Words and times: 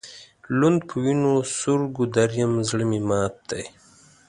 لوند 0.57 0.79
په 0.89 0.95
وینو 1.03 1.33
سور 1.57 1.79
ګودر 1.95 2.29
یم 2.39 2.53
زړه 2.69 2.85
مي 2.89 2.99
مات 3.09 3.35
دی 3.49 3.63